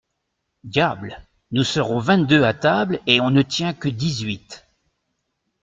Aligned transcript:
Diable! 0.63 1.15
nous 1.51 1.63
serons 1.63 1.99
vingt-deux 1.99 2.41
à 2.43 2.55
table 2.55 2.99
et 3.05 3.21
on 3.21 3.29
ne 3.29 3.43
tient 3.43 3.75
que 3.75 3.87
dix-huit. 3.87 4.65